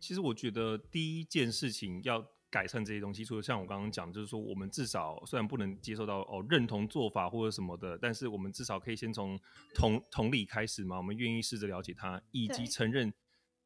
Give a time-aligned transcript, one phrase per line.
[0.00, 9.38] 其实我觉得第一件事情要改善这些东西，除了像我刚刚讲，就是说我们至少虽然不能接受到哦认同做法或者什么的，但是我们至少可以先从
[9.74, 13.12] 同同理开始嘛，我们愿意试着了解他，以及承认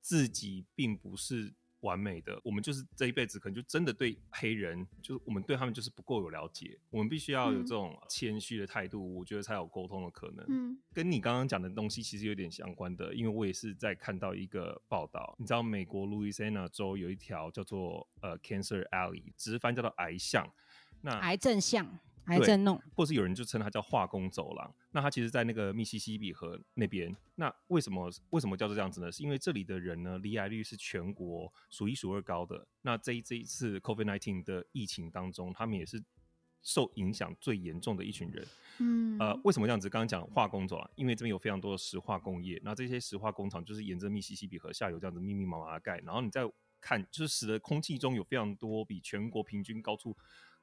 [0.01, 1.55] 自己并不是。
[1.85, 10.45] 完美的，我们就是这一辈子可能就真的对黑人，就是我们对他们就是不够有了解，我们必须要有这种谦虚的态度，嗯，我觉得才有沟通的可能。
[10.49, 20.51] 嗯，跟你刚刚讲的东西其实有点相关的，因为我也是在看到一个报道，你知道美国路易斯安那州有一条叫做呃 Cancer Alley，直翻叫做癌巷，
[21.03, 21.87] 那癌症巷。
[22.27, 24.75] 癌症弄，或是有人就称它叫化工走廊。
[24.93, 27.15] 那它其实，在那个密西西比河那边。
[27.35, 29.11] 那为什么为什么叫做这样子呢？
[29.11, 32.67] 是因为这里的人呢，罹癌率是全国数一数二高的。
[32.83, 36.03] 那这一这一次 COVID-19 的疫情当中，他们也是
[36.63, 38.47] 受影响最严重的一群人。
[38.79, 39.91] 嗯，呃，为什么这样子？
[39.91, 42.61] 刚刚讲化工走廊，因为这边有非常多的石化工业。
[42.65, 45.99] 那这些石化工厂就是沿着密西西比河下游这样子密密麻麻的盖。
[45.99, 46.43] 然后你再
[46.81, 50.17] 看，就是使得空气中有非常多比全国平均高出。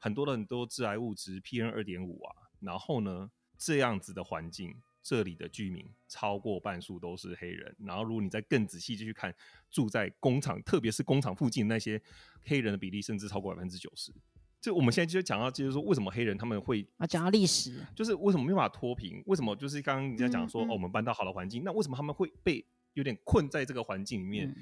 [0.04, 7.76] 很多的很多致癌物质，PN 二点五啊，然后呢，这样子的环境，这里的居民超过半数都是黑人。
[7.86, 9.32] 然后如果你再更仔细去看，
[9.70, 12.02] 住在工厂，特别是工厂附近那些
[12.44, 14.12] 黑人的比例，甚至超过百分之九十。
[14.60, 19.22] 就我们现在就讲到，就是说为什么黑人他们会啊，讲到历史，就是为什么没办法脱贫？
[19.28, 24.50] 为什么就是刚刚人家讲说、嗯嗯、哦，我们搬到好的环境，那为什么他们会被有点困在这个环境里面？
[24.50, 24.56] 嗯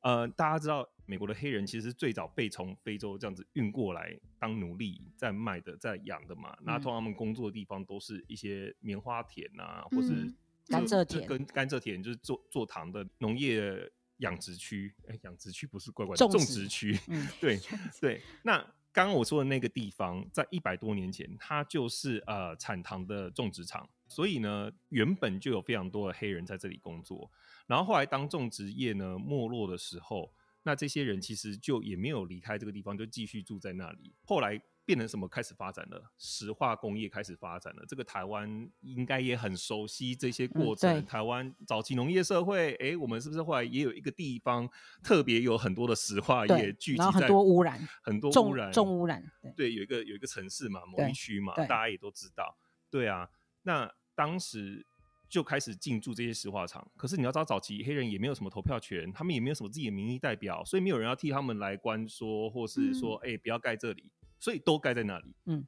[0.00, 6.56] 呃，大家知道美国的黑人其实是最早被从非洲这样子运过来当奴隶在卖的，在养的嘛。
[6.62, 10.32] 那、嗯、通常他们工作的地方都是一些棉花田啊，嗯、或是
[10.68, 14.94] 甘蔗田，跟甘蔗田就是做做糖的农业养殖区。
[15.08, 16.98] 哎、欸，养殖区不是乖乖种植区。
[17.08, 17.58] 嗯，对
[18.00, 18.22] 对。
[18.42, 18.58] 那
[18.92, 27.30] 刚刚我说的那个地方，在一百多年前，它就是呃产糖的种植场，所以呢，原本就有非常多的黑人在这里工作。
[27.70, 34.12] 然后后来当种植业呢没落的时候，那这些人其实就也没有离开这个地方，就继续住在那里。
[34.24, 36.12] 后来变成什么开始发展了？
[36.18, 37.84] 石化工业开始发展了。
[37.86, 40.92] 这个台湾应该也很熟悉这些过程。
[40.98, 44.68] 嗯、台湾早期农业社会，哎，我们是不是后来也有一个地方
[45.00, 47.04] 特别有很多的石化业聚集在？
[47.04, 49.22] 然后很多污染，很多污染，重污染。
[49.42, 52.58] 对，对有一个有一个城市嘛，某一区嘛，大家也都知道。
[52.90, 53.30] 对啊，
[53.62, 54.84] 那当时。
[55.30, 65.32] 就开始进驻这些石化厂，可是你要知道，早期黑人也没有什么投票权，他们也没有什么自己的民意代表，所以没有人要替他们来关说，或是说，哎、嗯欸，不要盖这里，所以都盖在那里。
[65.46, 65.64] 嗯，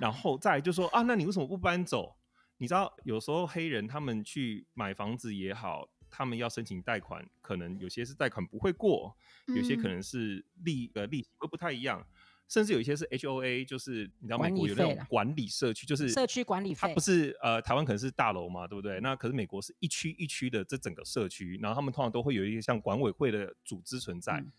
[0.00, 2.16] 然后再来就说啊，那你为什么不搬走？
[2.58, 9.16] 你知道，有时候黑人他们去买房子也好，他们要申请贷款，可能有些是贷款不会过，
[9.48, 12.06] 有些可能是利呃利息会不太一样。
[12.50, 18.98] 甚至有一些是 HOA，就是你知道美国有那种管理社区，就是社区管理费，它不是呃台湾可能是大楼嘛，对不对？
[19.00, 24.52] 那可是美国是一区一区的这整个社区，然后他们通常都会有一些像管委会的组织存在，哎、嗯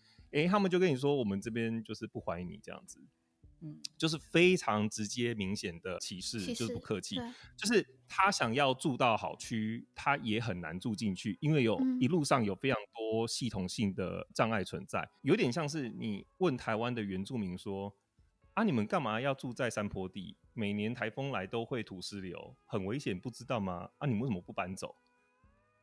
[0.44, 2.98] 欸，他们就跟你说，我们这边就是不欢迎你这样子。
[3.64, 7.16] 嗯，就是非常直接明显的歧视，就是不客气。
[7.56, 15.08] 就是他想要住到好区，他也很难住进去，因为有一路上有非常多系统性的障碍存在。
[15.20, 17.94] 有点像是你问台湾的原住民说
[18.54, 20.36] ：“啊，你们干嘛要住在山坡地？
[20.54, 23.88] 每年台风来都会土石流，很危险，不知道吗？
[23.98, 24.96] 啊，你们为什么不搬走？”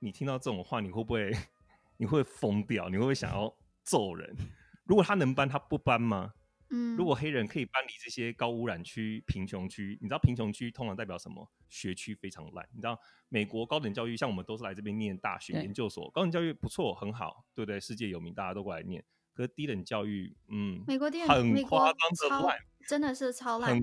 [0.02, 1.32] 你听到这种话，你会不会
[1.96, 2.90] 你会疯掉？
[2.90, 4.36] 你会不会想要揍人？
[4.84, 6.34] 如果他能搬，他不搬吗？
[6.72, 11.50] 嗯，如果黑人可以搬离这些高污染区、贫穷区，你知道贫穷区通常代表什么？
[11.68, 12.68] 学区非常烂。
[12.74, 17.80] 你知道美国高等教育，像我们都是来这边念大学、研究所，高等教育不错，很好，对不对？
[17.80, 19.04] 世界有名，大家都过来念。
[19.34, 23.82] 可是低等教育，嗯，美国低等很夸张的烂，真的是超烂。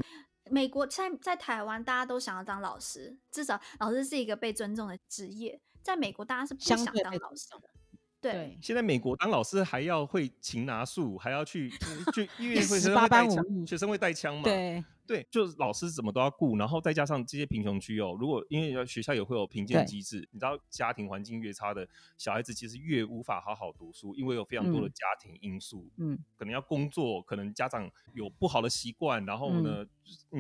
[0.50, 5.60] 美国在在台湾，大家都想要当老师，至少老师是一个被尊重的职业。
[5.82, 7.70] 在美国，大家是不想当老师的。
[8.20, 11.70] 对，现在美国当老师还要会擒拿术，还要去
[12.14, 14.42] 去因为 会学生会带枪，学生会带枪嘛？
[14.42, 14.84] 对。
[15.06, 29.88] 对，就是老师怎么都要顾，然后再加上这些贫穷区哦，如果因为学校也会有评鉴机制，你知道家庭环境越差的小孩子其实越无法好好读书，因为有非常多的家庭因素，嗯，可能要工作，可能家长有不好的习惯，然后呢，嗯、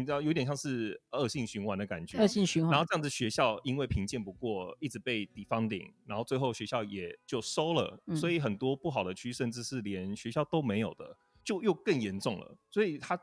[0.00, 13.16] 你知道有点像是恶性循环的感觉，恶性循环，然后这样子学校因为评鉴不过，一直被 defunding，然后最后学校也就收了，嗯、所以很多不好的区甚至是连学校都没有的，就又更严重了，所以他。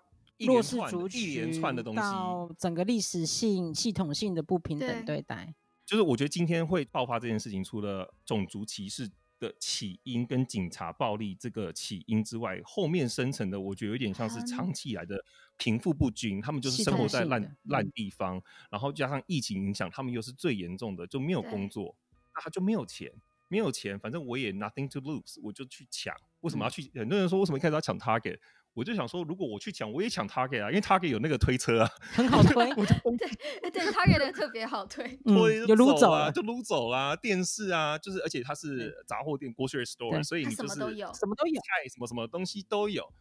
[0.46, 1.62] 弱势族群
[1.96, 5.54] 到整个历史性、系统性的不平等对待，
[5.86, 9.10] 就是我觉得今天会爆发这件事情，除了种族歧视
[9.40, 15.24] 的起因跟警察暴力这个起因之外，后面生成的，我觉得有点像是长期以来的
[15.58, 21.96] 贫富不均，他们就是生活在烂烂地方，然后加上疫情影响，他们又是最严重的，就没有工作，
[22.34, 23.12] 那他就没有钱。
[23.50, 26.16] 没有钱，反正我也 nothing to lose，我就去抢。
[26.40, 26.90] 为什么要去？
[26.96, 28.40] 嗯、很多人说为什么一开始要抢 Target？
[28.74, 32.68] 我就想说，如果我去抢，我也抢 Target 啊，因为 Target 有那个推车啊，很 好推。
[32.76, 37.16] 我就 对对，Target 的特别好推，推就撸走啊，就撸走啊。
[37.16, 43.14] 电视啊，就是而且它是杂货店 grocery store，所以你就是什么都有，什么都有，菜什么什么东西都有。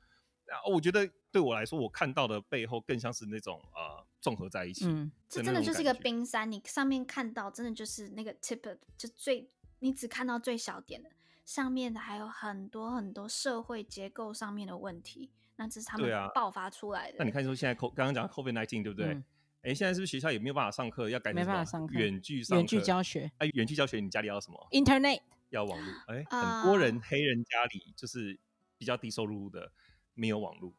[0.44, 4.86] 然后我觉得对我来说，我看到的背后更像是那种呃综合在一起。
[4.86, 11.10] 嗯，这真的就是一个冰山，你上面看到真的就是那个 tip，就最你只看到最小点的，
[11.44, 15.30] 上面的还有很多很多社会结构上面的问题。
[15.56, 17.14] 那这是他们爆发出来的。
[17.14, 19.22] 啊、那你看说现在 co 刚刚讲 COVID nineteen 对不对？
[19.62, 21.32] 哎、现在是不是学校也没有办法上课，要改？
[21.32, 23.30] 没办法上课，远距上，远距教学。
[23.38, 25.20] 哎、啊，远距教学，你家里要什么？Internet
[25.50, 25.94] 要网络。
[26.08, 28.36] 哎、欸，很多人、uh、黑人家里就是
[28.76, 29.70] 比较低收入的，
[30.14, 30.74] 没有网络，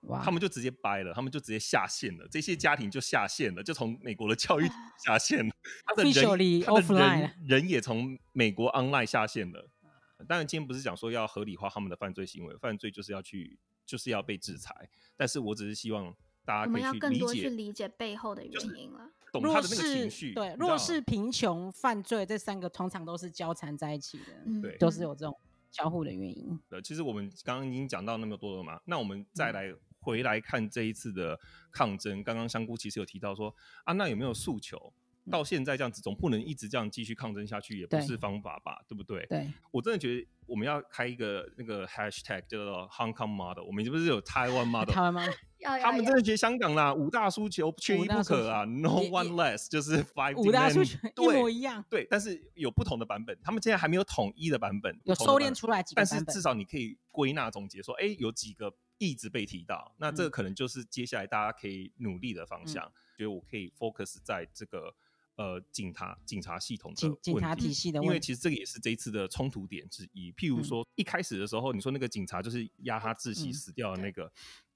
[0.00, 2.26] 哇，他们就直接掰了，他们就直接下线了。
[2.28, 4.66] 这些家庭就下线了，就从美国的教育
[5.04, 5.54] 下线了。
[5.86, 9.70] 他的人，他的人，人也从美国 online 下线了。
[10.26, 13.60] 当然，今天不是讲说要合理化他们的犯罪行为，犯罪就是要去。
[13.88, 16.14] 就是要被制裁，但是我只是希望
[16.44, 20.34] 大家可以去理解，我们要更多去理解背后的原因了，懂他的那个情绪。
[20.34, 25.34] 对，弱势、贫穷、犯罪这三个通常都是交缠在一起的，对、嗯，都是有这种
[25.70, 26.60] 交互的原因。
[26.68, 31.40] 对，其实我们刚刚已经讲到那么多了嘛，那我们再来回来看这一次的
[31.72, 32.22] 抗争。
[32.22, 34.92] 刚刚香菇其实有提到说啊，那有没有诉求？
[35.28, 38.78] 到现在这样子，总不能一直这样继续抗争下去，也不是方法吧？
[38.86, 39.26] 对，对不对？
[39.26, 43.64] 对，我真的觉得我们要开一个那个 hashtag 叫做 Hong Kong model。
[43.64, 44.90] 我们是不是有台湾 model？
[44.90, 45.32] 台湾 model，
[45.82, 51.84] 他们真的觉得香港啦，五大诉求缺一不可啊，no one less，就是 five 五大诉求一模一样。
[51.90, 62.84] 对，但是有不同的版本，他们现在还没有统一的版本，有收敛出来几个版本，但是至少你可以归纳总结说，哎，有几个一直被提到，那这个可能就是接下来大家可以努力的方向。
[62.84, 64.94] 嗯、觉得我可以 focus 在这个。
[65.38, 70.32] 呃，警察警察系统的警警察体系的问题，因为其实这个也是这一次的冲突点之一。
[70.32, 74.32] 譬如说，嗯、一开始的时候，你说那个警察就是压他窒息死掉的那个，嗯、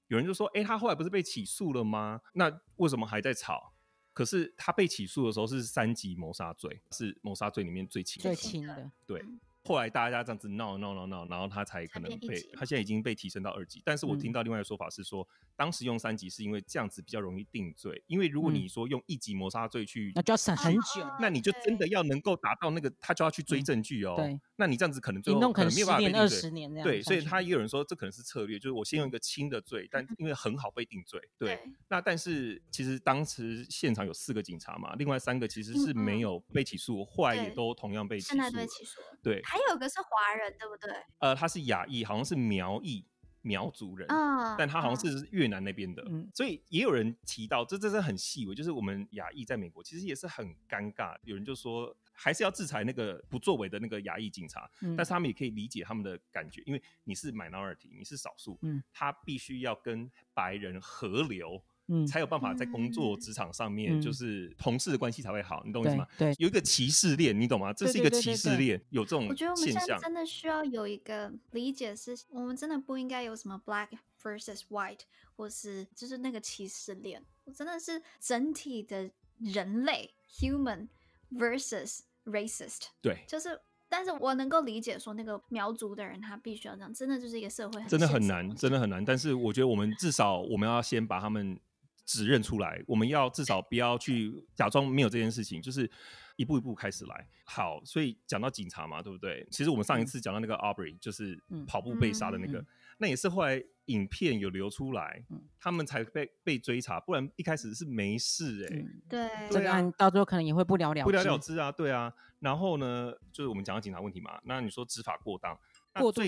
[0.07, 2.21] 有人就说，哎、欸，他后来不是被起诉了吗？
[2.33, 3.73] 那为什么还在吵？
[4.13, 9.21] 可是他被起诉的时候是三级谋杀罪，是谋杀罪里面最轻最轻的，对。
[9.65, 13.81] 后来大家这样子闹闹闹闹，然后他才可能被他现在已经被提升到二级。
[13.85, 18.03] 但是我听到另外一个说法是说，嗯、当时用三级是因为这样子比较容易定罪。
[18.07, 24.15] 因为如果你说用一级谋杀罪去，那就要审很久，那你就真的要能够达到那个，他就要去追证据哦。
[24.17, 26.29] 对，那你这样子可能最后可能没有办法被定罪。
[26.29, 31.21] 十年、二十年对，所以他也有人说这可能是策略，就是我先用一个轻的罪， 但因为很好被定罪。
[31.37, 38.29] 对，那但是其实当时现场有四个警察嘛，另外三个其实是没有被起诉，后来也都同样被起诉。
[38.33, 38.99] 现在被起诉。
[39.21, 40.33] 对，还有个是华。
[40.33, 40.91] 人对不对？
[41.19, 43.05] 呃，他是亚裔，好像是苗裔
[43.43, 61.61] 苗族人，嗯，但他好像是越南那边的，嗯，所以也有人提到，这这是很细微，就是我们亚裔在美国其实也是很尴尬，有人就说还是要制裁那个不作为的那个亚裔警察，嗯，但是他们也可以理解他们的感觉，因为你是 minority，你是少数，嗯，他必须要跟白人合流。
[61.87, 66.07] 嗯，才有办法在工作职场上面，就是同事的关系才会好，嗯、你懂我意思吗？
[66.17, 67.73] 对，有一个歧视链，你懂吗？
[67.73, 69.29] 这是一个歧视链，有这种现象。
[69.29, 73.89] 我觉得我们现在真的需要有一个理解是，是我们真的不应该有什么 black
[74.21, 75.01] versus white，
[75.35, 77.21] 或是就是那个歧视链。
[77.43, 80.87] 我真的是整体的人类 human
[81.33, 82.83] versus racist。
[83.01, 83.59] 对，就是，
[83.89, 89.03] 但是我能够理解说那个苗族的人他必须要这样，真的就是一个社会很真的很难，真的很难。
[89.03, 91.59] 但是我觉得我们至少我们要先把他们。
[92.05, 95.89] 指认出来，我们要至少不要去假装没有这件事情，就是
[96.35, 97.27] 一步一步开始来。
[97.45, 99.47] 好，所以讲到警察嘛，对不对？
[99.51, 102.65] 其实我们上一次讲到那个 Aubrey，就是跑步被杀的那个，嗯、
[102.97, 109.01] 那也是后来影片有流出来，嗯、他们才被被追查，不然一开始是没事哎、欸嗯。
[109.09, 112.13] 对，这个案到最后可能也会不了了之，不了了之啊，对啊。
[112.39, 115.57] 然后呢，就是我们讲到警察问题嘛，那你说执法过当，
[115.93, 116.21] 过度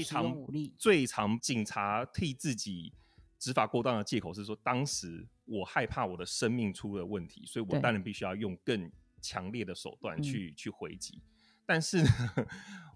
[0.77, 2.93] 最常警察替自己。
[3.45, 11.21] 执法过当的借口是说，当时我害怕我的生命出了问题，所以我当然必须要用更强烈的手段去去回击。
[11.63, 12.09] 但是呢，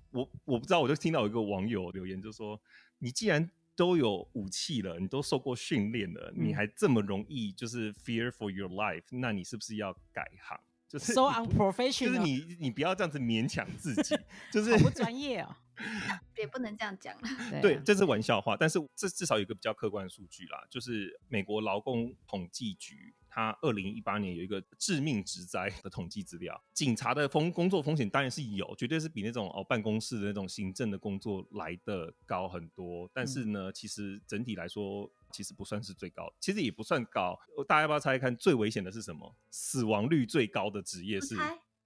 [0.10, 2.60] 我我不知道，我就听到有一个网友留言，就说
[2.98, 10.60] ：“你既然都有武器了，你都受过训练了，你还这么容易就是 fear for your life，那你是不是要改行？
[10.88, 14.18] 就是 so unprofessional，就是你你不要这样子勉强自己，
[14.52, 15.60] 就是好不专业啊。”
[16.38, 17.62] 也不能这样讲了。
[17.62, 26.64] 对，这是玩笑话，但是这至少有一个比较客观的数据啦，就是美国劳工统计局，它二零一八年有一个致命职灾的统计资料。
[26.74, 33.10] 警察的风工作风险当然是有，绝对是比那种哦办公室的那种行政的工作来的高很多。
[33.14, 37.38] 但是呢，嗯、其实整体来说，其实不算是最高，其实也不算高。
[37.68, 39.36] 大家要不要猜一看，最危险的是什么？
[39.52, 41.36] 死亡率最高的职业是？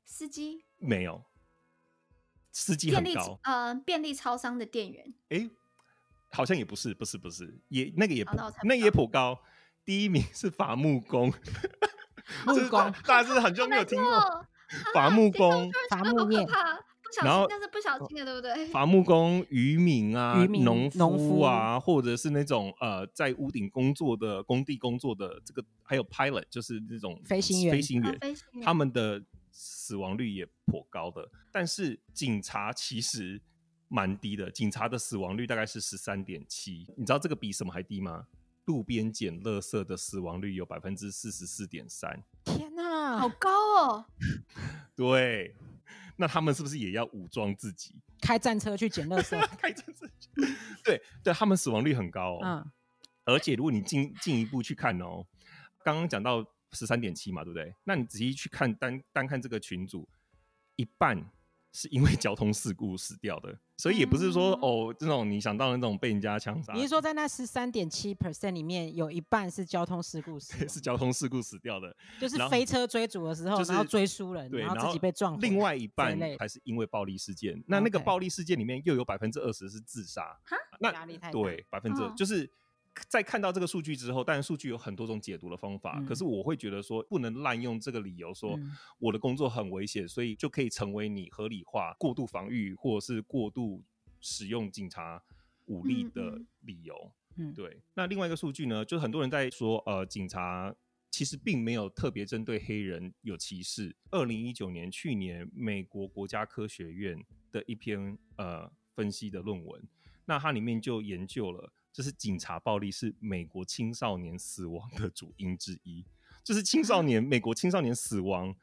[0.06, 0.66] 司机？
[0.78, 1.24] 没有。
[2.54, 5.50] 司机很高，呃，便利超商的店员，哎、欸，
[6.32, 9.38] 好像也不是，不是，不是，也那个也不，哦、那个、也颇高。
[9.84, 11.34] 第一名是伐木工，
[12.48, 14.46] 木工，大家是很久没有听过
[14.94, 16.48] 伐木工，伐木面。
[17.22, 18.66] 然后，但是不小心的，对不对？
[18.74, 29.22] 伐木工、渔民啊、农夫，夫啊，或者是那种呃，在屋顶工作的、工地工作的，这个还有 pilot，就是那种飞行员，飞行员，啊、飞行员他们的
[29.54, 31.32] 死亡率也颇高的。
[31.52, 33.42] 但是警察其实
[33.88, 36.92] 蛮低的，警察的死亡率大概是十三点七。
[36.98, 38.28] 你知道这个比什么还低吗？
[38.66, 42.24] 路边捡垃圾的死亡率有百分之四十四点三。
[42.44, 44.06] 天哪，好高哦！
[44.96, 45.56] 对。
[46.16, 49.36] 那他们是不是也要武装自己，开战车去捡垃圾？
[49.58, 50.30] 开战车去，
[50.84, 52.40] 对对，他们死亡率很高哦。
[52.44, 52.72] 嗯，
[53.26, 55.26] 而且如果你进进一步去看哦，
[55.84, 57.74] 刚刚讲到十三点七嘛，对不对？
[57.86, 60.08] 那你仔细去看单单看这个群组，
[60.75, 61.25] 一半。
[61.75, 66.72] 是因为交通事故死掉的，所以也不是说、嗯、哦，这种你想到的那种被人家枪杀。
[66.72, 70.53] 你是说在那十三点七 percent 里面有一半是交通事故死？
[70.70, 75.36] 是交通事故死掉的，就是飞车追逐的时候，就是、然后追输人，然后自己被撞。
[75.42, 77.60] 另外一半还是因为暴力事件。
[77.65, 80.39] 那那个暴力事件里面又有百分之二十是自杀。
[80.46, 81.32] 哈，那压力太大。
[81.32, 82.48] 对，百分之二就是。
[83.10, 88.60] 在看到这个数据之后，当然数据有很多种解读的方法，嗯、可是我会觉得说不能滥用这个理由，说
[89.00, 93.84] 我的工作很危险，所以就可以成为你合理化过度防御或者是过度
[94.22, 95.22] 使用警察
[95.66, 97.12] 武力的理由。
[97.36, 97.82] 嗯，对。
[97.96, 100.76] 那另外一个数据呢，就是很多人在说，呃，警察
[101.10, 103.96] 其实并没有特别针对黑人有歧视。
[104.12, 107.18] 二零一九年，去年美国国家科学院
[107.52, 109.82] 的一篇呃分析的论文，
[110.26, 111.74] 那它里面就研究了。
[111.94, 116.04] 就是警察暴力是美国青少年死亡的主因之一，
[116.44, 118.54] 就是青少年 美国青少年死亡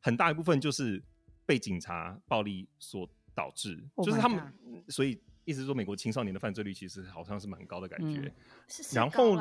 [0.00, 1.00] 很大一部分就是
[1.46, 4.52] 被警察暴力所导致，oh、就是他们，
[4.88, 8.20] 所以意思是说美国青少年的犯罪率其实好像是蛮高的感觉。
[8.20, 8.34] 嗯、
[8.92, 9.36] 然后，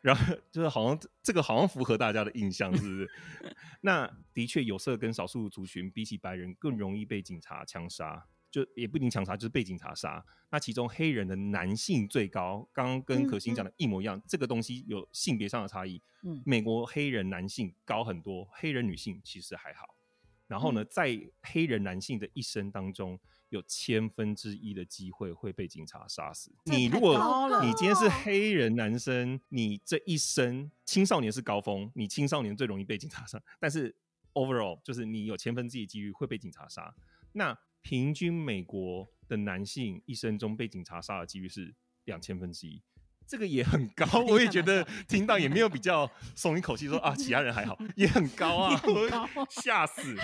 [0.00, 3.10] 然后就是好像这个好像符合大家的印象，是不是？
[3.82, 8.26] 那的确有色跟少数族群比起白人更容易被警察枪杀。
[8.50, 10.24] 就也不一定强杀，就是被警察杀。
[10.50, 14.16] 那其中黑人的男性最高，刚刚跟可心讲的一模一样。
[14.16, 16.00] 嗯嗯、这个东西有性别上的差异。
[16.22, 19.96] 嗯，美国黑人男性高很多，黑人女性其实还好。
[20.46, 26.52] 然后呢，嗯、在黑人男性的一生当中，有千分之一的机会会被警察杀死。
[26.66, 27.18] 你如果
[27.60, 33.42] 你今天是黑人男生，你这一生青少年是高峰，你青少年最容易被警察杀。
[33.58, 33.92] 但是
[34.34, 36.94] overall 就是你有千分之一的几率会被警察杀。
[37.32, 41.72] 那平均美国的男性一生中被警察杀的几率是
[42.06, 42.82] 两千分之一，
[43.28, 44.04] 这个也很高。
[44.26, 48.82] 我也觉得听到也没有比较松一口气，说啊，其他人还好，也很高啊，
[49.50, 50.16] 吓死。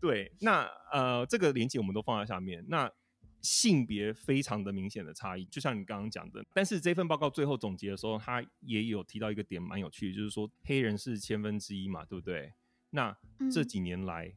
[0.00, 2.64] 对，那呃，这个连接我们都放在下面。
[2.68, 2.90] 那
[3.42, 6.42] 性别非常的明显的差异，就像你刚刚讲的。
[6.54, 12.54] 但是这份报告最后总结的时候，他也有提到一个点，蛮有趣的，就是说黑人是千分之一嘛，对不对？
[12.88, 13.14] 那
[13.52, 14.32] 这几年来，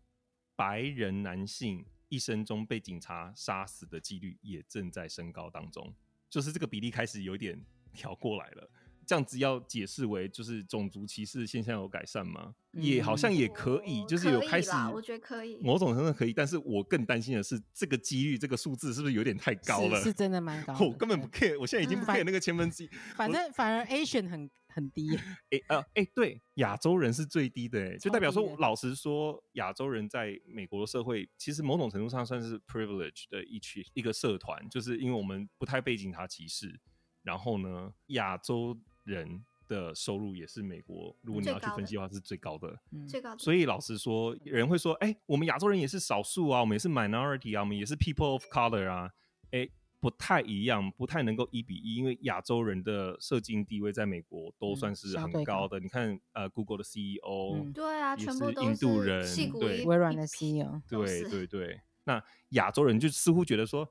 [0.57, 1.85] 白人男性。
[2.11, 5.93] 一生中被警察杀死的几率也正在升高当中，
[6.29, 7.57] 就是这个比例开始有点
[7.95, 8.69] 调过来了。
[9.03, 12.53] 这样子要解释为就是种族歧视现象有改善吗？
[12.73, 16.33] 嗯、也好像也可以，就是有开始，我觉得可以，某种程度可以。
[16.33, 19.97] 但是我更担心的是，这个几率，这个数字是不是有点太高了？
[19.99, 20.77] 是，是真的蛮高。
[20.79, 22.89] 我根本不 care，我现在已经不 care 那个千分之一。
[23.15, 24.49] 反正反而 Asian 很。
[24.73, 36.79] 很低，哎、欸、呃哎、欸，对，亚洲人是最低的，哎，就代表说，老实说，亚洲人在美国的社会，其实某种程度上算是 privilege 的一群一个社团，就是因为我们不太被警察歧视，
[37.23, 43.37] 然后呢，亚洲人的收入也是美国，如果你要去分析的话，是最高的，最高的。
[43.37, 49.11] 所以老实说，有人会说，哎、欸，我们亚洲人也是少数啊，我们也是 minority 啊，我们也是 people of color 啊，
[49.51, 49.71] 哎、欸。
[50.01, 55.79] 不太一样，不太能够一比一，因为亚洲人的社经地位在美国都算是很高的。
[55.79, 59.23] 嗯、你看，呃，Google 的 CEO，、嗯、对啊，全部都是印度人，
[59.59, 61.79] 对，微软的 CEO，对对对。
[62.05, 63.87] 那亚洲人就似乎觉得说，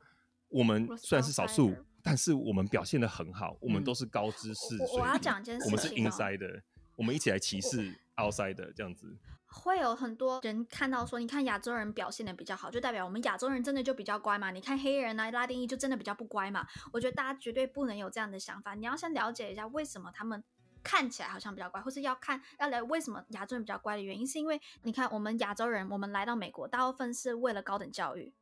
[0.48, 4.76] 我们虽然是少数，但是我们表现的很好，我们都是高知识。
[4.80, 6.60] 我我要讲一件事情，我们是 inside 的，
[6.96, 9.16] 我们一起来歧视 outside 的这样子。
[9.52, 14.50] 会有很多人看到说，你看亚洲人表现的比较好，就代表我们亚洲人真的就比较乖嘛？
[14.52, 16.64] 你看黑人啊、拉丁裔就真的比较不乖嘛？
[16.92, 18.74] 我觉得大家绝对不能有这样的想法。
[18.74, 20.42] 你要先了解一下为什么他们
[20.82, 28.32] 看起来好像比较乖，或是要看要来为什么亚洲人比较乖的原因，是因为你看我们亚洲人，我们来到美国大部分是为了高等教育，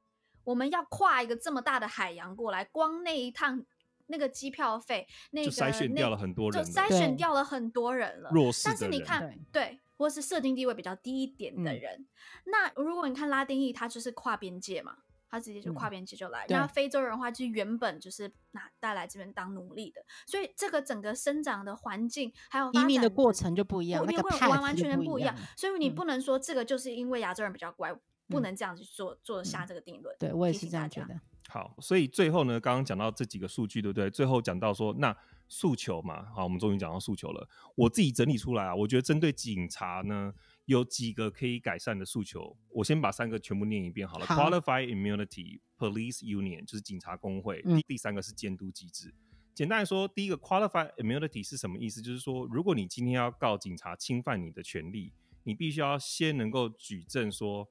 [0.45, 3.65] 我们要跨一个这么大的海洋过来，光那一趟
[4.09, 8.31] 那个机票费，那个就筛选掉了很多人，就筛选掉了很多人了。
[8.31, 9.81] 弱势的人，但是你看，对。
[9.99, 12.07] 对或是设定地位比较低一点的人，嗯、
[12.47, 16.47] 那如果你看拉丁裔，他就是跨边界嘛，他直接就跨边界就来。
[16.49, 25.37] 那、嗯、非洲人的话，就是原本就是拿带来这边当奴隶的，所以这个整个生长的环境还有移民的过程就不一样，那个会完完全全不一样。
[25.57, 30.19] 所以你不能说这个就是因为亚洲人比较乖，嗯、不能这样去做做下这个定论、嗯。
[30.21, 31.21] 对我也是这样觉得。
[31.49, 34.09] 好，所以最后呢，刚刚讲到这几个数据，对不对？
[34.09, 35.17] 最后讲到说那。
[35.51, 37.49] 诉求嘛，好，我们终于讲到诉求了。
[37.75, 40.31] 我自己整理出来啊，我觉得针对警察呢，
[40.67, 42.55] 有几个可以改善的诉求。
[42.69, 44.27] 我先把三个全部念一遍好了。
[44.27, 47.63] 好 Qualified Immunity Police Union 就是警察工会。
[47.63, 49.15] 第、嗯、第三个是监督机制。
[49.55, 52.03] 简单来说，第一个 Qualified Immunity 是什么意思？
[52.03, 55.15] 就是说，如果你今天要告警察侵犯你的权利，
[55.45, 57.67] 你必须要先能够举证说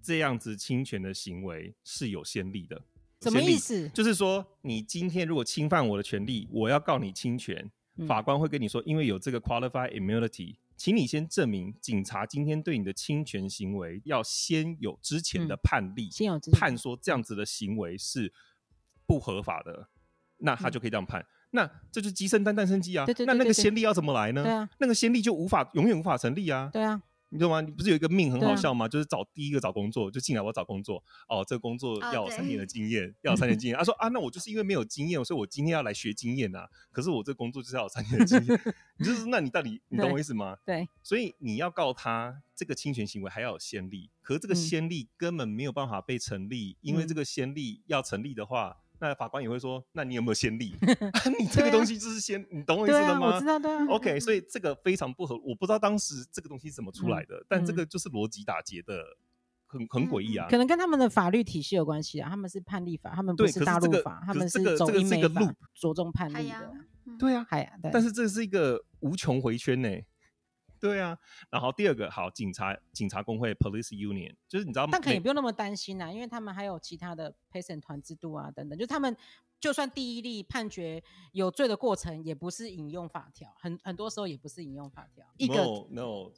[0.00, 2.82] 这样子侵权的行为是有先例的。
[3.22, 3.88] 什么意思？
[3.90, 18.32] 就是说，你今天如果侵犯我的权利，我要告你侵权，嗯、法官会跟你说，因为有这个 qualified immunity，请你先证明警察今天对你的侵权行为要先有之前的判例，嗯、先有判说这样子的行为是
[19.06, 19.88] 不合法的，
[20.38, 21.20] 那他就可以这样判。
[21.20, 23.04] 嗯、那这就是鸡生蛋，蛋生鸡啊。
[23.06, 24.42] 对对对对对，那那个先例要怎么来呢？
[24.42, 26.70] 对啊，那个先例就无法永远无法成立啊。
[26.72, 27.00] 对啊。
[27.32, 27.62] 你知道吗？
[27.62, 28.84] 你不是有一个命很好笑吗？
[28.84, 33.78] 啊、就是找第一个找工作就进来，我要找工作哦，这个工作要有三年的经验，oh, 要有三年经验。
[33.78, 36.68] 他说啊，那我就是因为没有经验，所以我今天要来学经验啊。
[36.90, 38.60] 可是我这个工作就是要有三年的经验，
[39.00, 40.58] 你就是那你到底你懂我意思吗？
[40.66, 48.76] 对，所以你要告他这个侵权行为还要有先例，可是这个先例根本没有办法被成立，嗯、因为这个先例要成立的话。
[49.02, 50.76] 那法官也会说，那你有没有先例？
[51.36, 53.34] 你这个东西就是先，你懂我意思了吗？
[53.34, 53.84] 我知道，对啊。
[53.88, 59.02] OK，所以这个非常不合，我不知道当时这个东西怎么出来的，但这个就是逻辑打结的，
[59.66, 60.46] 很很诡异啊。
[60.48, 66.72] 可能跟他们的法律体系有关系啊，他们是判例法，他们不是大陆法，他们是走英美法，着重判例的。
[67.18, 67.44] 对啊，
[67.92, 69.88] 但是这是一个无穷回圈呢。
[70.82, 71.16] 对啊，
[71.48, 74.88] 然后第二个好，警察警察工会 Police Union 就是你知道吗？
[74.90, 79.16] 但可能也不用那么担心啊，因为他们还有其他的陪审团制度啊等等，就他们
[79.60, 85.24] 就算第一例判决有罪的过程，也不是引用法条，很很多时候也不是引用法条。
[85.38, 86.32] 一个 No No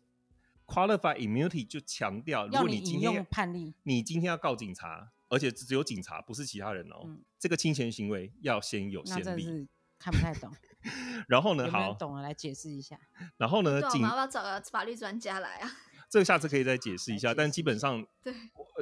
[0.67, 9.67] Qualified Immunity 就强调，如果你今天判例，你今天要告警察，而且只有警察，不是其他人哦，嗯、这个侵权行为要先有先例。
[9.99, 10.53] 看不太懂。
[11.29, 11.71] 然后呢？
[11.71, 12.99] 好，懂了，来解释一下。
[13.37, 13.81] 然后呢？
[13.81, 15.71] 我们要不要找个法律专家来啊？
[16.11, 18.33] 这个下次可以再解释一下，但基本上，对，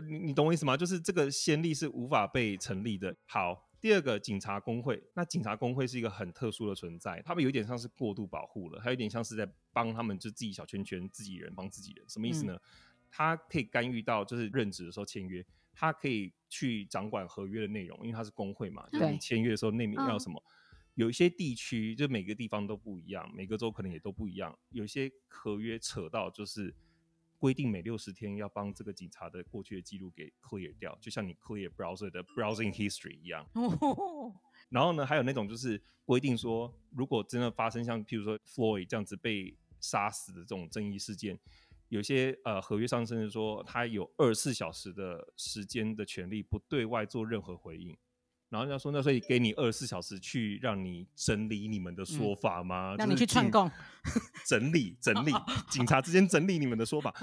[0.07, 0.77] 你你懂我意思吗？
[0.77, 3.17] 就是这个先例是无法被成立的。
[3.27, 12.53] 好，第二个警察工会，那警察工会是一个很特殊的存在，他们有点像是过度保护了，还有点像是在帮他们就自己小圈圈自己人帮自己人，什么意思呢？
[12.55, 12.61] 嗯、
[13.11, 20.43] 他可以干预到就是任职的时候签约，他可以去掌管合约的内容，因为他是工会嘛，就是你签约的时候内面要什么。
[20.95, 24.59] 嗯有一些地区，就每个地方都不一样，每个州可能也都不一样。
[24.69, 26.75] 有一些合约扯到就是
[27.39, 33.49] 规定每六十天要帮这个警察的过去的记录给 clear 掉，就像你 clear browser 的 browsing history 一样。
[34.69, 41.39] 然后呢，还有那种就是规定说，如果真的发生像譬如说 Floyd 这样子被杀死的这种争议事件，
[41.89, 47.97] 有些呃合约上甚至说他有二十四小时的时间的权利，不对外做任何回应。
[48.53, 52.95] 然后人家说，那所以给你二十四小时去让你整理你们的说法吗？
[52.99, 53.71] 让你去串供，
[54.47, 55.33] 整 理整理，
[55.73, 57.15] 警察之间整理你们的说法，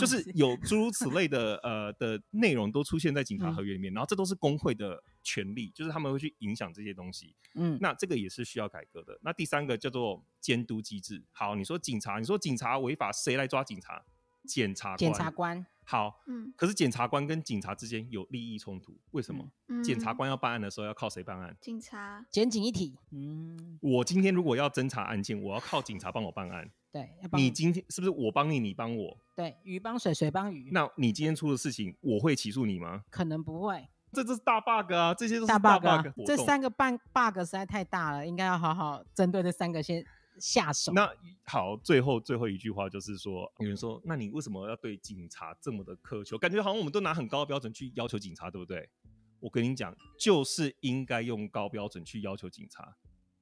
[0.00, 3.92] 就是有诸如此类的呃的内容都出现在警察合约里面。
[3.92, 7.36] 然后这都是工会的权利，就是他们会去影响这些东西。
[7.52, 9.18] 嗯，那这个也是需要改革的。
[9.20, 11.22] 那第三个叫做监督机制。
[11.32, 14.02] 好，你说警察，你说警察违法，谁来抓警察？
[14.46, 14.98] 检察官。
[14.98, 15.66] 检察官。
[15.90, 19.42] 好，嗯，可是检察官跟警察之间有利益冲突，为什么？
[19.82, 21.56] 检、嗯、察官要办案的时候要靠谁办案？
[21.62, 22.94] 警察，检警一体。
[23.10, 26.70] 嗯，我今天如果要侦查案件，我要靠警察帮我办案。
[26.92, 29.16] 对，要你今天是不是我帮你，你帮我？
[29.34, 30.68] 对，鱼帮水，水帮鱼。
[30.72, 33.04] 那你今天出的事情，我会起诉你吗？
[33.08, 33.88] 可能不会。
[34.12, 35.14] 这这是大 bug 啊！
[35.14, 40.04] 这些都是大 bug，大 bug 这三个半 bug 实在太大了，应该要好好针对这三个先。
[40.40, 40.92] 下手。
[40.92, 41.10] 那
[41.44, 46.36] 好，最后最后一句话就是说，有人说，那你为什么要对警察这么的苛求？
[46.38, 48.88] 感觉好像我们都拿很高的标准去要求警察，对不对？
[49.40, 52.96] 我跟你讲，就是应该用高标准去要求警察，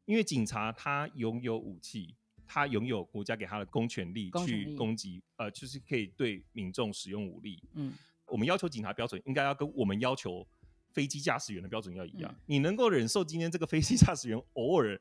[0.05, 2.15] 因为警察他拥有武器，
[2.47, 7.63] 他拥有国家给他的公权力去攻击，呃，就是可以对民众使用武力。
[7.75, 7.95] 嗯，
[8.27, 10.47] 我们要求警察标准应该要跟我们要求
[10.93, 12.31] 飞机驾驶员的标准要一样。
[12.31, 15.01] 嗯，你能够忍受今天这个飞机驾驶员偶尔？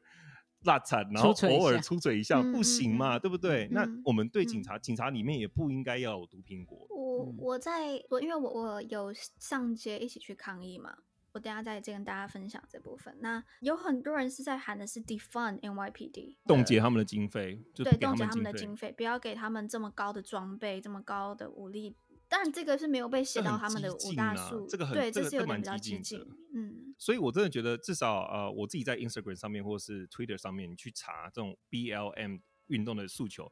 [0.65, 3.67] 拉惨，然后偶尔出嘴一下，不行嘛，对不对？
[3.71, 6.86] 那我们对警察，警察里面也不应该要有毒苹果。
[6.89, 10.97] 我我在我因为我我有上街一起去抗议嘛，
[11.32, 13.15] 我等下再再跟大家分享这部分。
[13.21, 21.95] 那有很多人是在喊的是 defund NYPD，冻结他们的经费，对，冻结他们的经费，不要给他们这么高的装备，这么高的武力。
[22.36, 26.28] 当然这个是没有被写到他们的五大诉，这个很对，这个是有点比较激进的。
[26.54, 33.50] 嗯，所以我真的觉得，至少呃，我自己在 Instagram 上面或是 Twitter 上面，你去查这种 BLM 运动的诉求，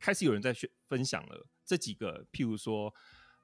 [0.00, 0.54] 开始有人在
[0.88, 2.94] 分享了这几个，譬如说。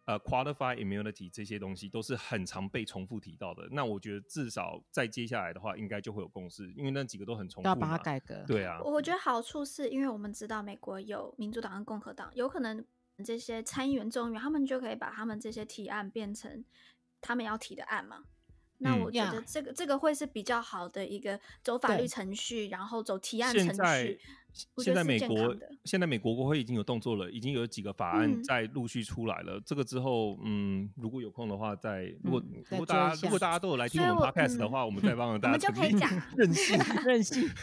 [0.08, 3.68] 呃，qualified immunity 这些东西都是很常被重复提到的。
[3.70, 7.68] 那我觉得至少在接下来的话，应该就会有共识，因为那几个都很重复。
[7.68, 8.42] 要把它改革。
[8.46, 8.80] 对啊。
[8.82, 12.82] 我觉得好处是因为我们知道美国有民主党跟共和党，有可能
[13.24, 16.64] 这些参议员、众议员他们就可以把他们这些提案变成
[17.20, 18.24] 他们要提的案嘛。
[18.78, 24.20] 那我觉得这个、嗯、这个会是比较好的一个走法律程序，然后走提案程序。
[24.78, 29.56] 现在美国，现在美国国会已经有动作了，已经有几个法案在陆续出来了。
[29.58, 35.68] 嗯、这个之后，嗯，如果有空的话再，如果、嗯、如果大家如果大家都有来听我们 podcast 的话，我，嗯、我们再帮大家。
[35.68, 37.48] 我们就可以讲任性 任性。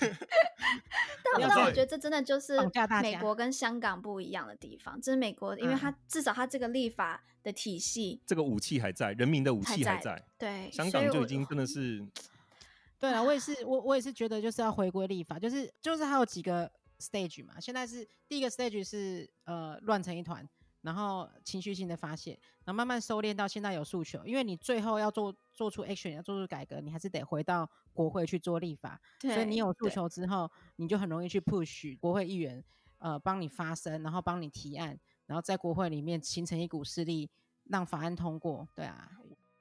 [1.37, 2.57] 但但我觉得这真的就是
[3.01, 9.91] 美国跟香港不一样的地方，这是美国，因为它至少它这个立法的体系，这个武器还在，人民的武器还在。
[9.95, 12.05] 还在对，香港就已经真的是。
[13.09, 16.71] 对啊，我也是，我我也是觉得就是要回归立法，就是就是还有几个。
[16.97, 20.47] stage 嘛，现在是第一个 stage 是呃乱成一团，
[20.79, 32.63] 然后情绪性的发泄，然后慢慢收敛到现在有诉求，因为你最后要做做出 action，要做出改革，你还是得回到国会去做立法，所以你有诉求之后，你就很容易去 push 国会议员
[32.99, 37.29] 呃帮你发声，然后帮你提案，然后在国会里面形成一股势力，
[37.65, 38.65] 让法案通过。
[38.73, 39.11] 对啊，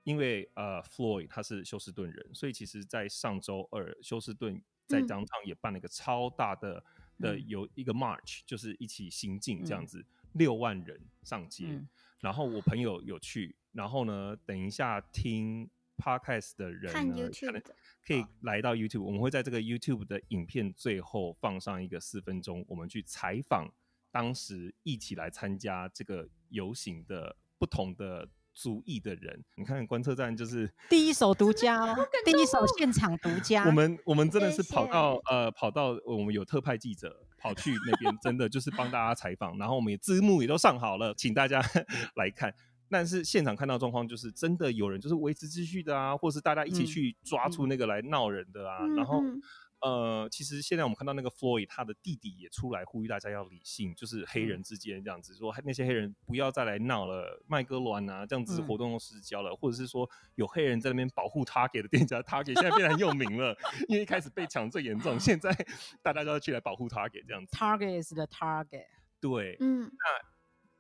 [0.05, 6.85] 因为呃 Floyd 他是休斯顿人，所以其实在上周二休斯顿在当场也办了一个超大的。
[7.21, 11.89] 的有一个 march，就是一起行进这样子，六、嗯、万人上街、嗯。
[12.19, 17.63] 然后我朋友有去，然后呢，等一下听 podcast 的人呢，看 YouTube
[18.05, 23.73] 可以来到 YouTube，我们会在这个 YouTube 的影片最后放上一个四分钟，我们去采访
[24.11, 28.29] 当时一起来参加这个游行的不同的。
[28.55, 33.65] 族裔的人，你看观测站就是第一手独家哦，第一手现场独 家。
[33.65, 41.61] 我们我们真的是跑到呃跑到我们有特派记者跑去那边，真的就是帮大家采访，然后我们也字幕也都上好了，请大家
[42.17, 42.55] 来看。
[42.89, 49.21] 但是现场看到状况就是真的有人就是维持秩序的啊，或是大家一起去抓出那个来闹人的啊，嗯、然后。
[49.85, 63.55] 嗯呃，其实现在我们看到那个 Floyd，他的弟弟也出来呼吁大家要理性，就是黑人之间这样子说，那些黑人不要再来闹了，麦哥卵啊，这样子活动都失焦了，嗯，或者是说有黑人在那边保护 Target 的店家，Target 现在变得很有名了，
[63.89, 65.51] 因为一开始被抢最严重，现在
[66.03, 67.55] 大家都要去来保护 Target 这样子。
[67.55, 68.87] Target is the target。
[69.21, 70.27] 对，嗯，那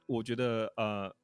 [0.07, 1.15] 我觉得呃，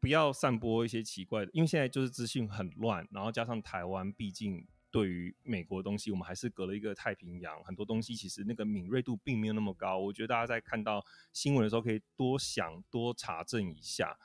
[0.00, 4.66] 不要散播一些奇怪的，因为现在就是资讯很乱，然后加上台湾毕竟。
[4.90, 9.98] 对于美国的东西，我们还是隔了一个太平洋，很多东西其实那个敏锐度并没有那么高。
[9.98, 14.18] 我觉得大家在看到新闻的时候，可以多想、多查证一下。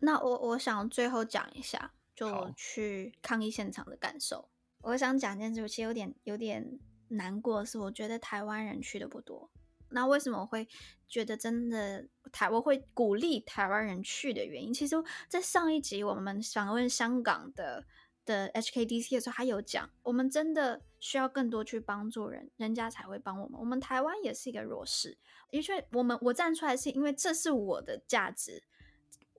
[0.00, 4.50] 那我我想最后讲一下，就去抗议现场的感受。
[4.82, 9.50] 我想讲一件事，其实有点有点难过的是，我觉得台湾人去的不多。
[9.88, 10.68] 那为什么我会
[11.08, 14.74] 觉得真的台我会鼓励台湾人去的原因？
[14.74, 14.96] 其实，
[15.28, 17.86] 在上一集我们访问香港的。
[18.24, 23.58] 的 HKDC 的时候，他有讲，我们真的需要更多去帮助人，人家才会帮我们。
[23.60, 25.18] 我们台湾也是一个弱势，
[25.50, 28.62] 的确我们我站出来是因为这是我的价值，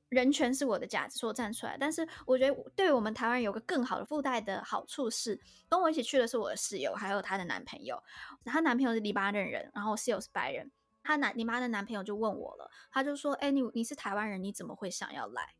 [0.10, 1.78] 人权是我的价值，所以我站出来。
[1.80, 8.02] 但是我觉得对我们台湾有个更好的附带的好处是，跟我一起去的是我的室友，还有她的男朋友。
[8.46, 10.72] 她男朋友是黎巴嫩人，然后室友是白人。
[11.04, 15.54] 她男你妈的男朋友就问我了，他就说：“哎，你你是台湾人，你怎么会想要来？”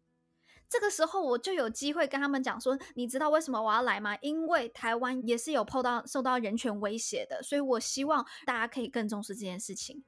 [0.70, 4.18] 这个时候我就有机会跟他们讲说，你知道为什么我要来吗？
[4.22, 10.04] 因为台湾也是有碰到受到人权威胁的，所以我希望大家可以更重视这件事情。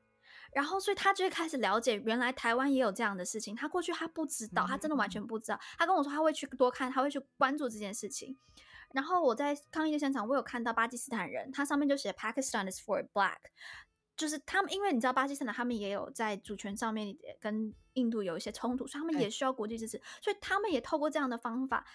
[0.53, 3.53] 然后，所以他就会开始了解，原来台湾也有这样的事情。
[3.55, 5.59] 他过去他不知道，他真的完全不知道。
[5.77, 8.37] 他跟我说他会去多看，他会去关注这件事情。
[8.93, 13.35] 然后我在抗议的现场，我有看到巴基斯坦人，他上面就写 Pakistan is for black。
[14.17, 21.85] 就是他们，因为你知道巴基斯坦，他们也有在主权上面跟印度有一些冲突，所以他们也需要国际支持，所以他们也透过这样的方法，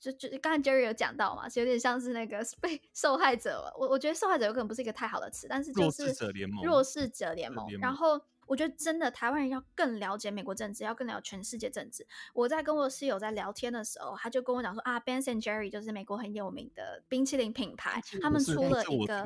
[0.00, 8.20] 就就刚才 Jerry 有讲到嘛，是有点像是那个 被受害者，我我觉得受害者有可能不是一个太好的词，但是就是弱势者联盟，弱势者联盟，然后。
[8.46, 12.06] 我觉得真的台湾人要更了解美国政治，要更了解全世界政治。
[12.32, 19.24] 我在跟我室友在聊天的时候，他就跟我讲说啊，Ben and Jerry 就是美国很有名的冰淇淋品牌，他们出了一个，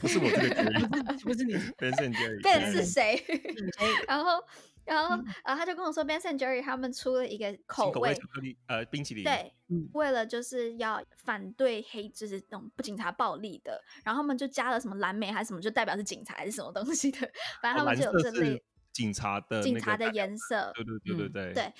[0.00, 2.42] 不是我这个 Jerry，不是你，Ben and Jerry。
[2.42, 3.24] Ben 是谁？
[4.08, 4.42] 然后。
[4.88, 17.30] 然后，然后他就跟我说，Ben and Jerry 他们出了一个口味，口味巧克力呃冰淇淋，对、嗯，为了就是要反对黑，就是那种不警察暴力的，然后他们就加了什么蓝莓还是什么，就代表是警察还是什么东西的，
[17.62, 18.62] 反正他们就有这类。
[18.90, 21.72] 警察的警察的颜色，对对对对对、嗯、对。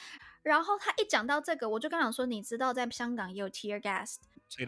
[0.42, 4.16] 然后他一讲到这个，我就刚想说，你知道在香港也有 tear gas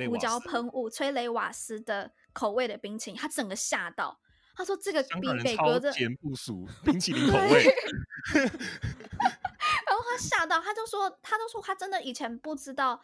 [0.09, 4.19] 胡椒喷雾、催泪瓦斯的口味的冰淇淋，他整个吓到，
[4.61, 7.65] 他说这个比北国的超不熟 冰淇淋口味。
[8.35, 13.03] 然后他吓到，他就说，他就说他真的以前不知道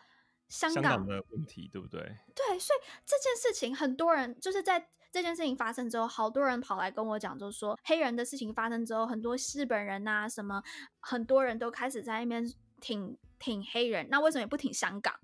[0.49, 2.01] 香港，香港的问题，对不对？
[2.35, 4.89] 对，所以这件事情很多人就是在。
[5.13, 10.63] 这件事情发生之后，好多人跑来跟我讲，就说黑人的事情发生之后，很多日本人呐、啊，什么
[11.01, 12.45] 很多人都开始在那边
[12.83, 15.15] 挺挺黑人，那为什么也不挺香港？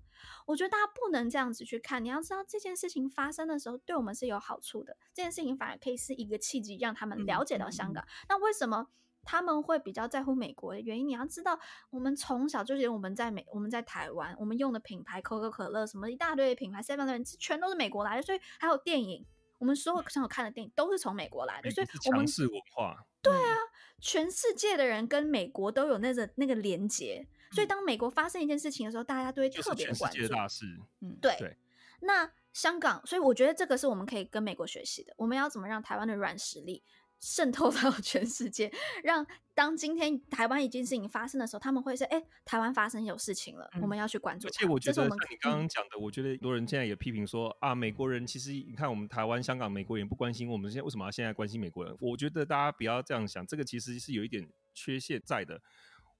[0.46, 8.02] 我觉得大家不能这样子去看，你要知道这件事情发生的时候，对我们是有好处的，这件事情反而可以是一个契机，让他们了解到香港。
[8.04, 8.88] 嗯嗯嗯、那为什么
[9.24, 11.08] 他们会比较在乎美国的原因？
[11.08, 11.58] 你要知道，
[11.90, 19.24] 我们从小就觉得我们在美，我们在台湾，我们用的品牌可口可乐什么一大堆的品牌，seven 的人全都是美国来的，所以还有电影。
[19.58, 22.96] 我们所有想看的电影都是从美国来的，所以我们是文化。
[23.22, 23.56] 对啊，
[24.00, 30.26] 全世界的人跟美国都有那个那个连接，所以当美国发生一件事情的时候，大家都会特别关注。
[30.28, 30.64] 大事，
[31.00, 31.56] 嗯，对。
[32.00, 35.14] 那香港，所以我觉得这个是我们可以跟美国学习的。
[35.16, 36.82] 我们要怎么让台湾的软实力
[37.20, 38.72] 渗透到 全世界，
[39.04, 55.60] 让当今天台湾一件事情发生的时候，他们会说：“哎、欸，台湾发生有事情了，嗯、我们要去关注。”而且我觉得像你刚刚讲的，我觉得很多人现在也批评说：“啊，美国人其实你看我们台湾、香港，美国人不关心我们，现在为什么要现在关心美国人？”我觉得大家不要这样想，这个其实是有一点缺陷在的。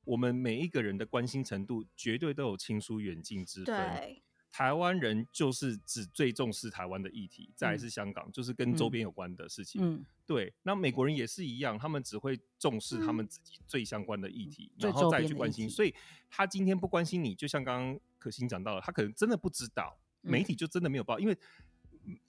[0.04, 3.74] 我们每一个人的关心程度绝对都有亲疏远近之分。
[3.74, 4.22] 对。
[4.50, 9.80] 台湾人就是只最重视台湾的议题，再来是香港，嗯、就是跟周边有关的事情。
[9.82, 10.52] 嗯，对。
[10.62, 15.70] 那美国人也是一样，他们只会重视他们自己最相关的议题，嗯、然后再去关心。
[15.70, 15.94] 所以
[16.28, 21.34] 他今天不关心你，就像刚刚可心讲到了，他可能真的不知道，媒体就真的没有报，因为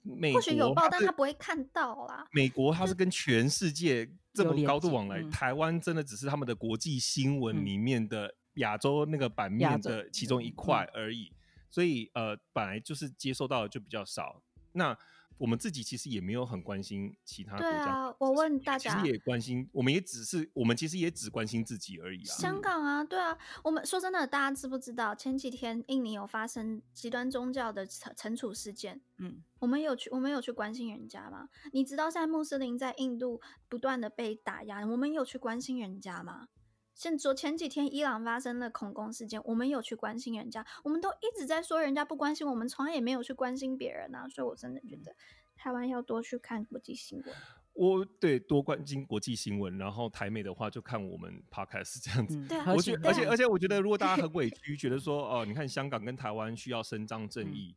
[0.02, 2.26] 美国或许有报，但他不会看到啦。
[2.32, 11.32] 美国他是跟全世界这么高度往来，台湾真的只是他们的国际新闻里面的亚洲那个版面的其中一块而已。
[11.70, 14.40] 所以呃，本来就是接受到的就比较少。
[14.72, 14.96] 那
[15.36, 17.84] 我们自己其实也没有很关心其他国家。
[17.84, 22.34] 对啊，我问大家，其实也关心，我们也只是，我们其实也只关心自己而已啊。
[22.34, 29.00] 香港啊，对啊，我们说真的，大家知不知道前几天印尼有发生极端宗教的惩惩处事件？
[29.18, 31.48] 嗯，我们有去，我们有去关心人家吗？
[31.72, 36.48] 你知道现在穆斯林在印度不断的被打压，我们有去关心人家吗？
[36.94, 44.28] 像昨前几天伊朗发生了恐攻事件，我们有去关心人家，我们都一直在说人家不关心我们，从来也没有去关心别人啊。
[44.28, 45.14] 所以我真的觉得
[45.56, 47.34] 台湾要多去看国际新闻。
[47.72, 52.36] 我对多关心国际新闻，然后台美的话就看我们 podcast 这样子。
[52.36, 57.76] 嗯、对，我觉而且而且我觉得如果大家很委屈，觉得说哦、呃，你看香港跟台湾需要伸张正义，嗯、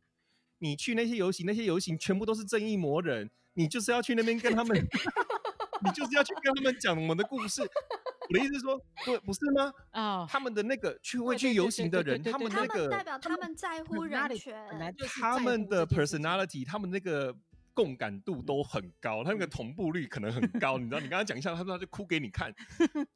[0.58, 4.76] 你去那些游行，那些游行全部都是正义魔人，你就是要去那边跟他们，
[5.82, 7.68] 你就是要去跟他们讲我们的故事。
[8.28, 9.72] 我的意思是说，不不是吗？
[9.90, 10.28] 啊，oh.
[10.30, 14.54] 他们的那个去会去游行的人，他们那个代表他们在乎人权，
[15.20, 17.34] 他们的 personality，他们那个
[17.74, 20.78] 共感度都很高，他那个同步率可能很高。
[20.78, 22.54] 你知道，你刚刚讲一下，他说他就哭给你看，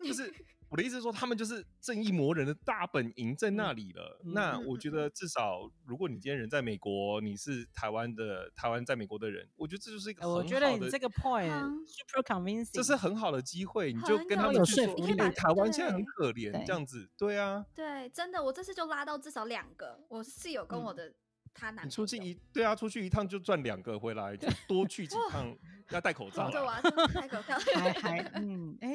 [0.03, 0.33] 就是。
[0.73, 4.19] 我的意思是说，他们就是正义魔人的大本营在那里了。
[4.25, 10.43] 嗯、那我觉得，至少如果你今天人在美国，你是台湾的台湾在美国的人，我觉得这就是一个很好的。
[10.43, 21.13] 我觉得你这个 point、嗯、super convincing，这是很好的机会，你就跟他们去说，因为台湾现在很可怜，这样子，对啊，对，真的，我这次就拉到至少两个，我室友跟我的
[21.53, 25.55] 他男、出去一对啊，出去一趟就赚两个回来，就多去几趟，
[25.91, 26.81] 要戴口罩，对啊，
[27.13, 28.89] 戴口罩，还还嗯，哎。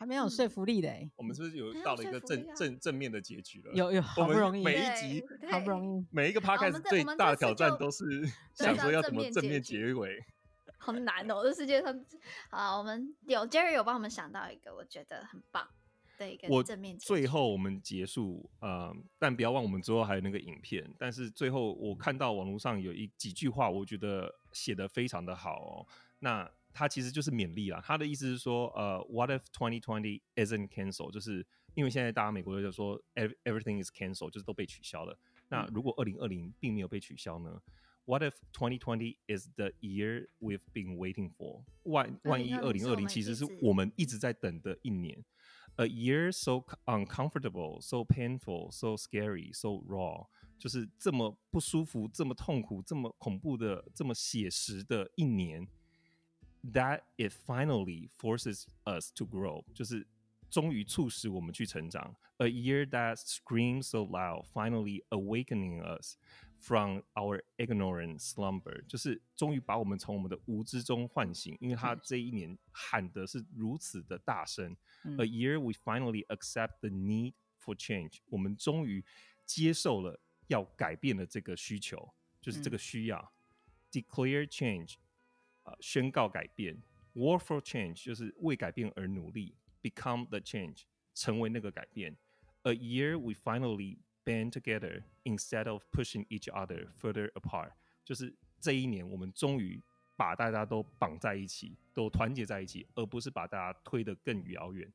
[0.00, 3.74] 还没有说服力的哎、欸，我们是不是有到了一个正正正面的结局了？
[3.74, 8.02] 有有，好不容易，每一集好不容易，每一个 podcast 最大的挑战都是
[8.56, 10.24] 想说要怎么正面结尾，
[10.80, 11.42] 好难哦！
[11.42, 11.94] 这世界上，
[12.48, 15.68] 啊，我们有 Jerry 有帮我们想到一个我觉得很棒
[16.16, 17.06] 的一个正面结局。
[17.06, 20.90] 最后我们结束，呃，但不要忘我们之后还有那个影片。
[20.98, 25.86] 但是最后我看到网络上有一几句话，我觉得写的非常的好哦。
[26.20, 31.10] 那他其实就是勉励啦，他的意思是说，呃，What if 2020 isn't cancelled？
[31.10, 35.18] 就是因为现在大家美国就说 everything is cancelled，就是都被取消了。
[35.48, 37.60] 那如果二零二零并没有被取消呢
[38.04, 41.64] ？What if 2020 is the year we've been waiting for？
[41.82, 45.24] 万万一二零二零其实是我们一直在等的一年
[45.76, 50.26] ，A year so uncomfortable, so painful, so scary, so raw，
[50.58, 55.68] 就是这么不舒服、这么痛苦、这么恐怖的、这么写实的一年。
[56.73, 60.07] That it finally forces us to grow，就是
[60.49, 62.15] 终于促使我们去成长。
[62.37, 66.17] A year that screams so loud, finally awakening us
[66.59, 74.75] from our ignorant slumber，就是终于把我们从我们的无知中唤醒，因为他这一年喊的是如此的大声。
[75.03, 79.05] 嗯、A year we finally accept the need for change，我们终于
[79.45, 83.19] 接受了要改变的这个需求，就是这个需要。
[83.19, 84.95] 嗯、Declare change，
[85.69, 86.81] 呃，宣告改变。
[87.13, 89.55] Work for change，就是为改变而努力。
[89.81, 90.83] Become the change，
[91.13, 92.17] 成为那个改变。
[92.63, 97.71] A year we finally band together instead of pushing each other further apart，
[98.03, 99.81] 就是这一年我们终于
[100.17, 104.91] 把大家都绑在一起，都团结在一起，而不是把大家推得更遥远。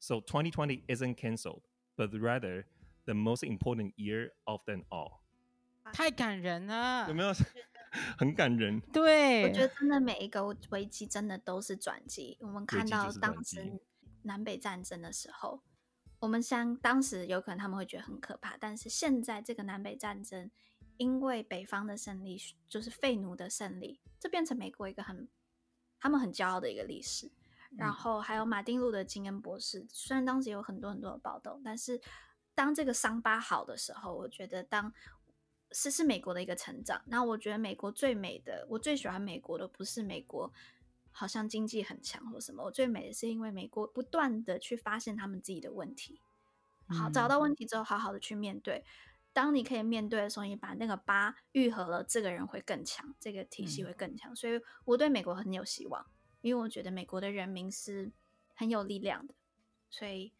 [0.00, 1.62] So 2020 isn't cancelled,
[1.96, 2.64] but rather
[3.04, 5.20] the most important year of them all。
[5.92, 7.32] 太感人了，有没有？
[8.17, 8.79] 很感人。
[8.93, 12.37] 对，我觉得真的每一个危机真的都是转机。
[12.41, 13.81] 我们看到当时
[14.23, 15.61] 南北战争的时候。
[16.19, 20.51] 我们想，当时有可能他们会觉得很可怕，但是现在这个南北战争，
[20.97, 22.37] 因为北方的胜利
[22.69, 25.27] 就是废奴的胜利，这变成美国一个很
[25.99, 27.31] 他们很骄傲的一个历史。
[27.75, 31.99] 然后还有马丁路德金恩博士，虽然当时有很多很多的暴动，但是
[32.53, 34.93] 当这个伤疤好的时候，我觉得当
[35.71, 37.01] 是是美国的一个成长。
[37.05, 40.51] 那我觉得美国最美的，我最喜欢美国的不是美国。
[41.13, 46.21] 好像经济很强或什么，我最美的是因为美国不断的去发现他们自己的问题，
[46.87, 48.85] 好，找到问题之后，好好的去面对。
[49.33, 54.33] 当你可以面对的时候，你把那个疤愈合了，这个人会更强，这个体系会更强。
[54.33, 56.05] 所以我对美国很有希望，
[56.39, 58.09] 因为我觉得美国的人民是
[58.55, 59.33] 很有力量的。
[59.89, 60.31] 所以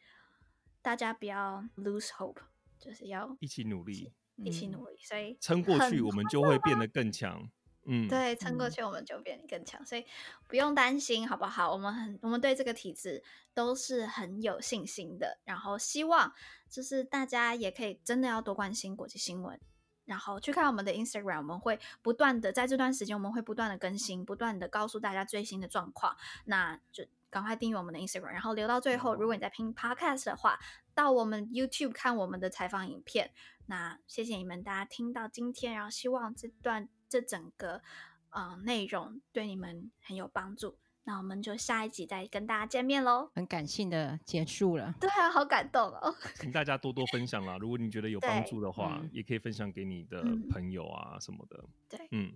[0.81, 2.39] 大家不要 lose hope，
[2.79, 4.13] 就是要一起努力，
[4.43, 4.97] 一起努力。
[5.03, 7.49] 所以撑过去，我们就会变得更强。
[7.83, 10.05] 嗯，对，撑过去我们就变得更强，嗯、所以
[10.47, 11.71] 不用担心，好不好？
[11.71, 13.23] 我们很，我们对这个体制
[13.55, 15.39] 都是很有信心的。
[15.45, 16.31] 然后希望
[16.69, 19.59] 就是大家也可以真的要多关心国际新闻，
[20.05, 26.15] 然后去看我们的 Instagram，我们会不断的在这段时间，我们会不断的更新，不断的告诉大家最新的状况。
[26.45, 29.15] 那就赶快订阅我们的 Instagram，然后留到最后。
[29.15, 30.59] 如果你在听 Podcast 的话，
[31.01, 33.31] 到我们 YouTube 看我们的采访影片。
[33.65, 36.87] 那谢谢你们大家听到今天，然后希望这段。
[37.11, 37.81] 这整个
[38.29, 43.29] 呃内容对你们很有帮助，那我们就下一集再跟大家见面喽。
[43.35, 46.15] 很感性的结束了，对啊，好感动哦。
[46.35, 51.65] 请大家多多分享啦，如果你觉得有帮助的话，也可以分享给你的朋友啊什么的。
[51.89, 52.31] 对，嗯，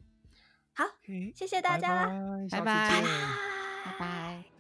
[0.73, 0.83] 好，
[1.33, 2.11] 谢谢大家啦，
[2.51, 3.01] 拜拜，
[3.85, 4.54] 拜拜。